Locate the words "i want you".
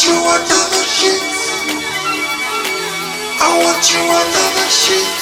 3.40-4.00